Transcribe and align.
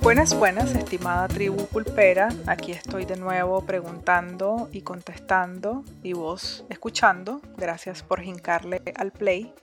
Buenas, 0.00 0.36
buenas, 0.36 0.74
estimada 0.74 1.28
tribu 1.28 1.66
pulpera. 1.66 2.30
Aquí 2.46 2.72
estoy 2.72 3.04
de 3.04 3.16
nuevo 3.16 3.64
preguntando 3.64 4.68
y 4.72 4.82
contestando 4.82 5.84
y 6.02 6.14
vos 6.14 6.64
escuchando. 6.68 7.40
Gracias 7.56 8.02
por 8.02 8.24
hincarle 8.24 8.82
al 8.96 9.12
play. 9.12 9.54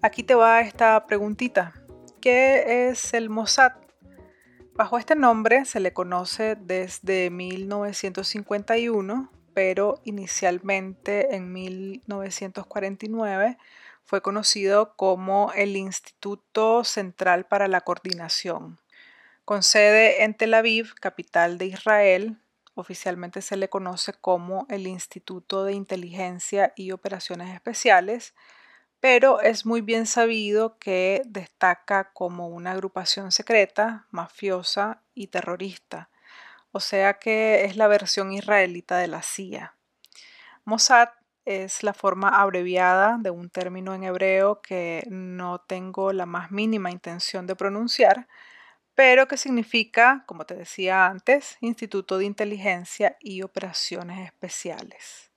Aquí 0.00 0.22
te 0.22 0.34
va 0.34 0.60
esta 0.60 1.06
preguntita. 1.06 1.74
¿Qué 2.22 2.88
es 2.88 3.12
el 3.12 3.28
Mossad? 3.28 3.72
Bajo 4.74 4.96
este 4.96 5.16
nombre 5.16 5.66
se 5.66 5.80
le 5.80 5.92
conoce 5.92 6.56
desde 6.56 7.28
1951, 7.28 9.30
pero 9.62 10.00
inicialmente 10.04 11.36
en 11.36 11.52
1949 11.52 13.58
fue 14.06 14.22
conocido 14.22 14.96
como 14.96 15.52
el 15.54 15.76
Instituto 15.76 16.82
Central 16.82 17.44
para 17.44 17.68
la 17.68 17.82
Coordinación. 17.82 18.78
Con 19.44 19.62
sede 19.62 20.24
en 20.24 20.32
Tel 20.32 20.54
Aviv, 20.54 20.94
capital 20.94 21.58
de 21.58 21.66
Israel, 21.66 22.38
oficialmente 22.72 23.42
se 23.42 23.58
le 23.58 23.68
conoce 23.68 24.14
como 24.14 24.66
el 24.70 24.86
Instituto 24.86 25.64
de 25.64 25.74
Inteligencia 25.74 26.72
y 26.74 26.92
Operaciones 26.92 27.54
Especiales, 27.54 28.32
pero 28.98 29.42
es 29.42 29.66
muy 29.66 29.82
bien 29.82 30.06
sabido 30.06 30.78
que 30.78 31.20
destaca 31.26 32.12
como 32.14 32.48
una 32.48 32.70
agrupación 32.70 33.30
secreta, 33.30 34.06
mafiosa 34.10 35.02
y 35.14 35.26
terrorista, 35.26 36.08
o 36.72 36.80
sea 36.80 37.14
que 37.18 37.64
es 37.64 37.76
la 37.76 37.88
versión 37.88 38.32
israelita 38.32 38.98
de 38.98 39.08
la 39.08 39.22
CIA. 39.22 39.74
Mossad 40.64 41.08
es 41.44 41.82
la 41.82 41.94
forma 41.94 42.28
abreviada 42.28 43.18
de 43.18 43.30
un 43.30 43.50
término 43.50 43.94
en 43.94 44.04
hebreo 44.04 44.60
que 44.60 45.04
no 45.08 45.60
tengo 45.60 46.12
la 46.12 46.26
más 46.26 46.50
mínima 46.50 46.90
intención 46.90 47.46
de 47.46 47.56
pronunciar, 47.56 48.28
pero 48.94 49.26
que 49.26 49.36
significa, 49.36 50.24
como 50.26 50.44
te 50.44 50.54
decía 50.54 51.06
antes, 51.06 51.56
Instituto 51.60 52.18
de 52.18 52.26
Inteligencia 52.26 53.16
y 53.20 53.42
Operaciones 53.42 54.26
Especiales. 54.26 55.30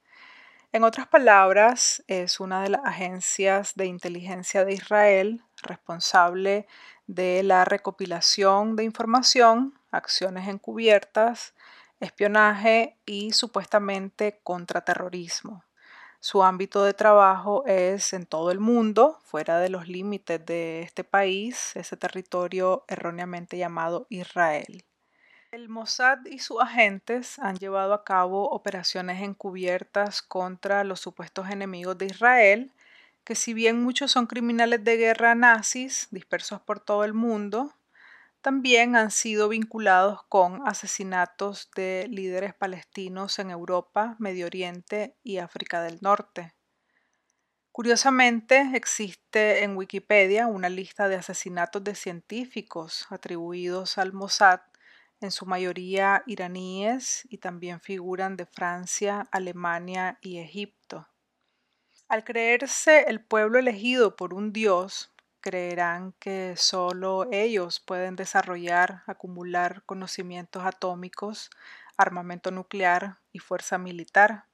En 0.73 0.83
otras 0.83 1.07
palabras, 1.07 2.03
es 2.07 2.39
una 2.39 2.63
de 2.63 2.69
las 2.69 2.81
agencias 2.83 3.75
de 3.75 3.85
inteligencia 3.85 4.65
de 4.65 4.73
Israel 4.73 5.43
responsable 5.61 6.67
de 7.05 7.43
la 7.43 7.63
recopilación 7.63 8.75
de 8.75 8.83
información, 8.83 9.79
acciones 9.93 10.49
encubiertas, 10.49 11.53
espionaje 12.01 12.97
y 13.05 13.31
supuestamente 13.31 14.39
contraterrorismo. 14.43 15.63
Su 16.19 16.43
ámbito 16.43 16.83
de 16.83 16.93
trabajo 16.93 17.65
es 17.65 18.13
en 18.13 18.25
todo 18.25 18.51
el 18.51 18.59
mundo, 18.59 19.19
fuera 19.23 19.59
de 19.59 19.69
los 19.69 19.87
límites 19.87 20.45
de 20.45 20.81
este 20.81 21.03
país, 21.03 21.75
ese 21.75 21.97
territorio 21.97 22.85
erróneamente 22.87 23.57
llamado 23.57 24.07
Israel. 24.09 24.85
El 25.51 25.69
Mossad 25.69 26.25
y 26.25 26.39
sus 26.39 26.61
agentes 26.61 27.37
han 27.39 27.57
llevado 27.57 27.93
a 27.93 28.03
cabo 28.03 28.49
operaciones 28.49 29.21
encubiertas 29.21 30.21
contra 30.21 30.83
los 30.83 30.99
supuestos 30.99 31.49
enemigos 31.49 31.97
de 31.97 32.05
Israel, 32.05 32.71
que 33.23 33.35
si 33.35 33.53
bien 33.53 33.83
muchos 33.83 34.11
son 34.11 34.25
criminales 34.25 34.83
de 34.83 34.97
guerra 34.97 35.35
nazis 35.35 36.07
dispersos 36.09 36.61
por 36.61 36.79
todo 36.79 37.03
el 37.03 37.13
mundo, 37.13 37.73
también 38.43 38.97
han 38.97 39.09
sido 39.09 39.47
vinculados 39.47 40.21
con 40.27 40.67
asesinatos 40.67 41.71
de 41.77 42.07
líderes 42.09 42.53
palestinos 42.53 43.39
en 43.39 43.49
Europa, 43.49 44.17
Medio 44.19 44.47
Oriente 44.47 45.15
y 45.23 45.37
África 45.37 45.81
del 45.81 45.99
Norte. 46.01 46.53
Curiosamente, 47.71 48.71
existe 48.73 49.63
en 49.63 49.77
Wikipedia 49.77 50.47
una 50.47 50.67
lista 50.67 51.07
de 51.07 51.15
asesinatos 51.15 51.85
de 51.85 51.95
científicos 51.95 53.07
atribuidos 53.09 53.97
al 53.97 54.11
Mossad 54.11 54.59
en 55.21 55.31
su 55.31 55.45
mayoría 55.45 56.21
iraníes 56.27 57.25
y 57.29 57.37
también 57.37 57.79
figuran 57.79 58.35
de 58.35 58.45
Francia, 58.45 59.25
Alemania 59.31 60.19
y 60.21 60.39
Egipto. 60.39 61.07
Al 62.09 62.25
creerse 62.25 63.05
el 63.07 63.23
pueblo 63.23 63.57
elegido 63.57 64.17
por 64.17 64.33
un 64.33 64.51
dios, 64.51 65.12
creerán 65.43 66.13
que 66.19 66.55
solo 66.55 67.27
ellos 67.29 67.81
pueden 67.81 68.15
desarrollar, 68.15 69.03
acumular 69.05 69.83
conocimientos 69.85 70.63
atómicos, 70.65 71.49
armamento 71.97 72.49
nuclear 72.49 73.17
y 73.33 73.39
fuerza 73.39 73.77
militar. 73.77 74.45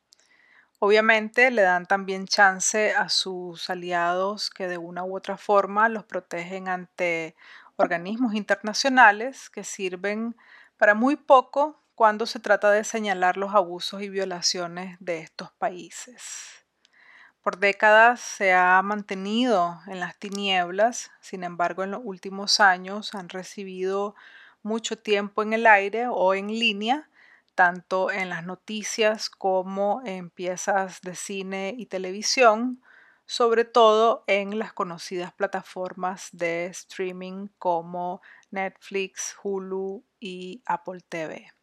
Obviamente 0.80 1.52
le 1.52 1.62
dan 1.62 1.86
también 1.86 2.26
chance 2.26 2.96
a 2.96 3.08
sus 3.08 3.70
aliados 3.70 4.50
que 4.50 4.68
de 4.68 4.80
una 4.80 5.04
u 5.04 5.16
otra 5.16 5.38
forma 5.38 5.90
los 5.90 6.06
protegen 6.06 6.68
ante 6.68 7.36
organismos 7.76 8.34
internacionales 8.34 9.52
que 9.52 9.64
sirven 9.64 10.36
para 10.78 10.96
muy 10.96 11.18
poco 11.18 11.84
cuando 11.94 12.26
se 12.26 12.40
trata 12.40 12.72
de 12.72 12.84
señalar 12.84 13.38
los 13.38 13.54
abusos 13.54 14.02
y 14.02 14.10
violaciones 14.10 14.98
de 15.00 15.20
estos 15.20 15.52
países. 15.52 16.59
Por 17.42 17.58
décadas 17.58 18.20
se 18.20 18.54
ha 18.54 18.82
mantenido 18.82 19.80
en 19.88 20.02
las 20.02 20.18
tinieblas, 20.20 21.10
sin 21.22 21.46
embargo 21.46 21.84
en 21.84 21.92
los 21.92 22.02
últimos 22.04 22.60
años 22.60 23.16
han 23.16 23.30
recibido 23.30 24.14
mucho 24.62 24.98
tiempo 24.98 25.42
en 25.42 25.54
el 25.54 25.66
aire 25.66 26.08
o 26.10 26.34
en 26.34 26.48
línea, 26.48 27.10
tanto 27.56 28.12
en 28.12 28.28
las 28.28 28.46
noticias 28.46 29.30
como 29.30 30.02
en 30.06 30.30
piezas 30.30 31.00
de 31.02 31.16
cine 31.16 31.74
y 31.78 31.86
televisión, 31.86 32.84
sobre 33.26 33.64
todo 33.64 34.26
en 34.28 34.60
las 34.60 34.74
conocidas 34.74 35.34
plataformas 35.34 36.30
de 36.34 36.66
streaming 36.66 37.48
como 37.58 38.22
Netflix, 38.52 39.36
Hulu 39.42 40.04
y 40.20 40.62
Apple 40.66 41.00
TV. 41.08 41.54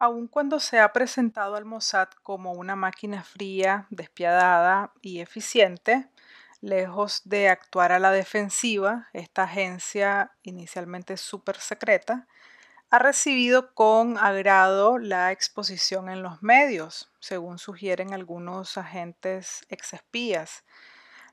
Aun 0.00 0.28
cuando 0.28 0.60
se 0.60 0.78
ha 0.78 0.92
presentado 0.92 1.56
al 1.56 1.64
Mossad 1.64 2.08
como 2.22 2.52
una 2.52 2.76
máquina 2.76 3.24
fría, 3.24 3.88
despiadada 3.90 4.92
y 5.02 5.18
eficiente, 5.20 6.08
lejos 6.60 7.22
de 7.24 7.48
actuar 7.48 7.90
a 7.90 7.98
la 7.98 8.12
defensiva, 8.12 9.08
esta 9.12 9.42
agencia, 9.42 10.30
inicialmente 10.44 11.16
súper 11.16 11.56
secreta, 11.56 12.28
ha 12.90 13.00
recibido 13.00 13.74
con 13.74 14.18
agrado 14.18 14.98
la 14.98 15.32
exposición 15.32 16.08
en 16.08 16.22
los 16.22 16.44
medios, 16.44 17.10
según 17.18 17.58
sugieren 17.58 18.14
algunos 18.14 18.78
agentes 18.78 19.66
exespías. 19.68 20.64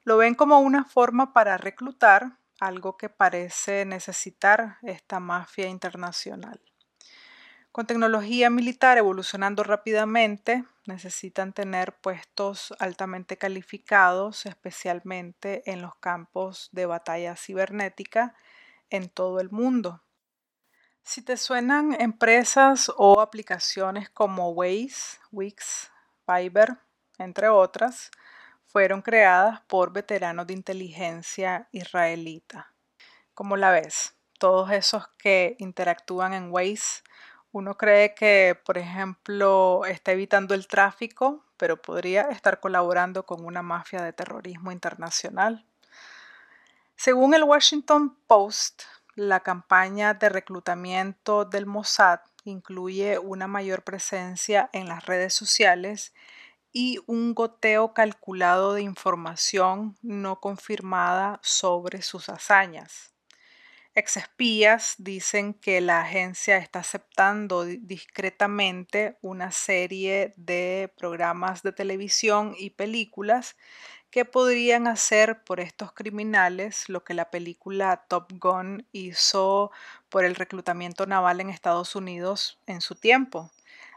Lo 0.04 0.18
ven 0.18 0.34
como 0.34 0.60
una 0.60 0.86
forma 0.86 1.34
para 1.34 1.58
reclutar, 1.58 2.40
algo 2.60 2.98
que 2.98 3.10
parece 3.10 3.86
necesitar 3.86 4.78
esta 4.82 5.20
mafia 5.20 5.68
internacional. 5.68 6.60
Con 7.76 7.88
tecnología 7.88 8.50
militar 8.50 8.98
evolucionando 8.98 9.62
rápidamente, 9.62 10.64
necesitan 10.86 11.52
tener 11.52 11.92
puestos 11.92 12.74
altamente 12.80 13.36
calificados, 13.36 14.46
especialmente 14.46 15.62
en 15.70 15.82
los 15.82 15.94
campos 15.96 16.70
de 16.72 16.86
batalla 16.86 17.36
cibernética 17.36 18.34
en 18.90 19.10
todo 19.10 19.42
el 19.42 19.50
mundo. 19.50 20.02
Si 21.04 21.22
te 21.22 21.36
suenan 21.36 22.00
empresas 22.00 22.90
o 22.96 23.20
aplicaciones 23.20 24.10
como 24.10 24.52
Waze, 24.52 25.20
Wix, 25.34 25.92
Fiverr, 26.26 26.80
entre 27.18 27.50
otras, 27.50 28.10
fueron 28.68 29.02
creadas 29.02 29.60
por 29.68 29.92
veteranos 29.92 30.48
de 30.48 30.54
inteligencia 30.54 31.68
israelita. 31.74 32.74
Como 33.34 33.58
la 33.58 33.72
ves, 33.72 34.16
todos 34.40 34.72
esos 34.72 35.10
que 35.18 35.58
interactúan 35.60 36.34
en 36.34 36.52
Waze, 36.52 37.04
uno 37.56 37.78
cree 37.78 38.14
que, 38.14 38.60
por 38.66 38.78
ejemplo, 38.78 39.86
está 39.86 40.12
evitando 40.12 40.54
el 40.54 40.68
tráfico, 40.68 41.46
pero 41.56 41.82
podría 41.82 42.24
estar 42.24 42.60
colaborando 42.60 43.26
con 43.26 43.46
una 43.46 43.62
mafia 43.62 44.02
de 44.02 44.12
terrorismo 44.12 44.74
internacional. 44.74 45.66
Según 46.98 47.34
el 47.34 47.46
Washington 47.46 48.18
Post, 48.28 48.84
la 49.16 49.40
campaña 49.40 50.16
de 50.16 50.28
reclutamiento 50.28 51.46
del 51.46 51.66
Mossad 51.66 52.20
incluye 52.44 53.20
una 53.20 53.48
mayor 53.48 53.84
presencia 53.84 54.70
en 54.74 54.90
las 54.90 55.06
redes 55.06 55.34
sociales 55.34 56.14
y 56.74 57.00
un 57.06 57.34
goteo 57.34 57.94
calculado 57.94 58.74
de 58.74 58.82
información 58.82 59.96
no 60.02 60.42
confirmada 60.42 61.40
sobre 61.42 62.02
sus 62.02 62.28
hazañas. 62.28 63.15
Exespías 63.98 64.96
dicen 64.98 65.54
que 65.54 65.80
la 65.80 66.02
agencia 66.02 66.58
está 66.58 66.80
aceptando 66.80 67.64
discretamente 67.64 69.18
una 69.22 69.54
serie 69.54 70.34
de 70.36 70.94
programas 70.98 71.64
de 71.64 71.72
televisión 71.72 72.56
y 72.58 72.72
películas 72.72 73.56
que 74.10 74.26
podrían 74.26 74.88
hacer 74.88 75.46
por 75.46 75.62
estos 75.62 75.94
criminales 75.94 76.90
lo 76.90 77.06
que 77.06 77.14
la 77.14 77.32
película 77.32 78.06
Top 78.10 78.34
Gun 78.34 78.86
hizo 78.92 79.72
por 80.10 80.26
el 80.26 80.36
reclutamiento 80.36 81.06
naval 81.06 81.40
en 81.40 81.50
Estados 81.50 81.96
Unidos 81.96 82.60
en 82.66 82.82
su 82.82 82.96
tiempo. 82.96 83.50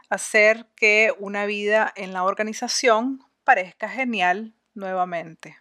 hacer 0.09 0.65
que 0.75 1.13
una 1.19 1.45
vida 1.45 1.91
en 1.95 2.13
la 2.13 2.23
organización 2.23 3.23
parezca 3.43 3.89
genial 3.89 4.53
nuevamente. 4.73 5.57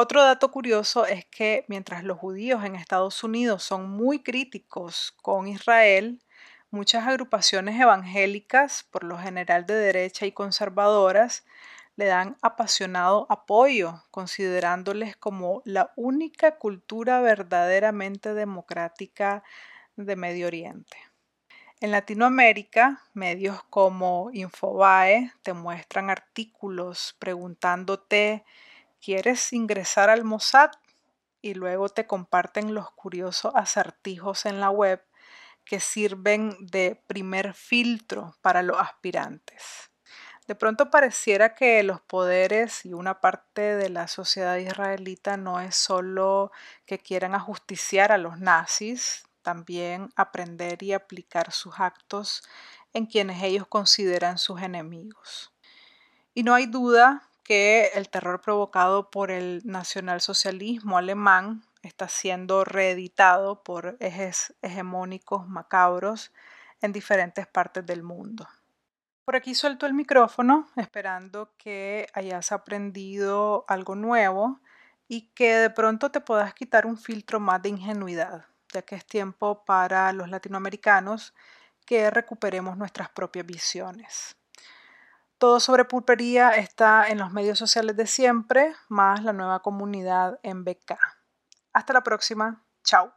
Otro 0.00 0.22
dato 0.22 0.52
curioso 0.52 1.06
es 1.06 1.24
que 1.24 1.64
mientras 1.66 2.04
los 2.04 2.18
judíos 2.18 2.64
en 2.64 2.76
Estados 2.76 3.24
Unidos 3.24 3.64
son 3.64 3.90
muy 3.90 4.22
críticos 4.22 5.12
con 5.22 5.48
Israel, 5.48 6.22
muchas 6.70 7.08
agrupaciones 7.08 7.80
evangélicas, 7.80 8.86
por 8.92 9.02
lo 9.02 9.18
general 9.18 9.66
de 9.66 9.74
derecha 9.74 10.24
y 10.24 10.30
conservadoras, 10.30 11.44
le 11.96 12.04
dan 12.04 12.36
apasionado 12.42 13.26
apoyo, 13.28 14.04
considerándoles 14.12 15.16
como 15.16 15.62
la 15.64 15.90
única 15.96 16.58
cultura 16.58 17.20
verdaderamente 17.20 18.34
democrática 18.34 19.42
de 19.96 20.14
Medio 20.14 20.46
Oriente. 20.46 20.96
En 21.80 21.90
Latinoamérica, 21.90 23.02
medios 23.14 23.64
como 23.64 24.30
Infobae 24.32 25.32
te 25.42 25.54
muestran 25.54 26.08
artículos 26.08 27.16
preguntándote 27.18 28.44
¿Quieres 29.00 29.52
ingresar 29.52 30.10
al 30.10 30.24
Mossad? 30.24 30.70
Y 31.40 31.54
luego 31.54 31.88
te 31.88 32.06
comparten 32.06 32.74
los 32.74 32.90
curiosos 32.90 33.52
acertijos 33.54 34.44
en 34.44 34.60
la 34.60 34.70
web 34.70 35.04
que 35.64 35.78
sirven 35.78 36.56
de 36.60 37.00
primer 37.06 37.54
filtro 37.54 38.34
para 38.40 38.62
los 38.62 38.78
aspirantes. 38.80 39.90
De 40.48 40.54
pronto 40.54 40.90
pareciera 40.90 41.54
que 41.54 41.82
los 41.82 42.00
poderes 42.00 42.86
y 42.86 42.94
una 42.94 43.20
parte 43.20 43.76
de 43.76 43.90
la 43.90 44.08
sociedad 44.08 44.56
israelita 44.56 45.36
no 45.36 45.60
es 45.60 45.76
solo 45.76 46.50
que 46.86 46.98
quieran 46.98 47.34
ajusticiar 47.34 48.12
a 48.12 48.18
los 48.18 48.38
nazis, 48.40 49.28
también 49.42 50.08
aprender 50.16 50.82
y 50.82 50.94
aplicar 50.94 51.52
sus 51.52 51.78
actos 51.78 52.42
en 52.94 53.06
quienes 53.06 53.42
ellos 53.42 53.66
consideran 53.68 54.38
sus 54.38 54.62
enemigos. 54.62 55.52
Y 56.32 56.42
no 56.42 56.54
hay 56.54 56.64
duda 56.64 57.27
que 57.48 57.92
el 57.94 58.10
terror 58.10 58.42
provocado 58.42 59.10
por 59.10 59.30
el 59.30 59.62
nacionalsocialismo 59.64 60.98
alemán 60.98 61.62
está 61.80 62.06
siendo 62.06 62.62
reeditado 62.62 63.62
por 63.62 63.96
ejes 64.00 64.54
hegemónicos 64.60 65.48
macabros 65.48 66.30
en 66.82 66.92
diferentes 66.92 67.46
partes 67.46 67.86
del 67.86 68.02
mundo. 68.02 68.46
Por 69.24 69.34
aquí 69.34 69.54
suelto 69.54 69.86
el 69.86 69.94
micrófono 69.94 70.68
esperando 70.76 71.54
que 71.56 72.06
hayas 72.12 72.52
aprendido 72.52 73.64
algo 73.66 73.94
nuevo 73.94 74.60
y 75.08 75.30
que 75.30 75.54
de 75.54 75.70
pronto 75.70 76.10
te 76.10 76.20
puedas 76.20 76.52
quitar 76.52 76.84
un 76.84 76.98
filtro 76.98 77.40
más 77.40 77.62
de 77.62 77.70
ingenuidad, 77.70 78.44
ya 78.74 78.82
que 78.82 78.94
es 78.94 79.06
tiempo 79.06 79.64
para 79.64 80.12
los 80.12 80.28
latinoamericanos 80.28 81.32
que 81.86 82.10
recuperemos 82.10 82.76
nuestras 82.76 83.08
propias 83.08 83.46
visiones. 83.46 84.37
Todo 85.38 85.60
sobre 85.60 85.84
pulpería 85.84 86.50
está 86.50 87.06
en 87.08 87.18
los 87.18 87.32
medios 87.32 87.58
sociales 87.58 87.96
de 87.96 88.08
siempre, 88.08 88.74
más 88.88 89.22
la 89.22 89.32
nueva 89.32 89.60
comunidad 89.62 90.40
en 90.42 90.64
BK. 90.64 90.98
Hasta 91.72 91.92
la 91.92 92.02
próxima. 92.02 92.66
Chao. 92.82 93.12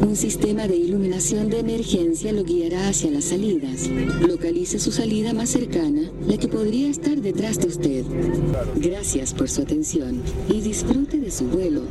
Un 0.00 0.14
sistema 0.14 0.66
de 0.68 0.76
iluminación 0.76 1.48
de 1.48 1.60
emergencia 1.60 2.32
lo 2.32 2.44
guiará 2.44 2.88
hacia 2.88 3.10
las 3.10 3.26
salidas. 3.26 3.88
Localice 3.88 4.78
su 4.78 4.92
salida 4.92 5.32
más 5.32 5.50
cercana, 5.50 6.10
la 6.20 6.36
que 6.38 6.48
podría 6.48 6.88
estar 6.88 7.16
detrás 7.16 7.58
de 7.58 7.66
usted. 7.66 8.04
Gracias 8.76 9.34
por 9.34 9.48
su 9.48 9.62
atención 9.62 10.22
y 10.48 10.60
disfrute 10.60 11.18
de 11.18 11.30
su 11.32 11.48
vuelo. 11.48 11.82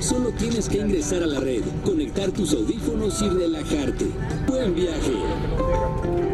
Solo 0.00 0.30
tienes 0.32 0.68
que 0.68 0.78
ingresar 0.78 1.22
a 1.22 1.26
la 1.26 1.38
red, 1.38 1.62
conectar 1.84 2.32
tus 2.32 2.52
audífonos 2.52 3.22
y 3.22 3.28
relajarte. 3.28 4.06
Buen 4.48 4.74
viaje. 4.74 6.31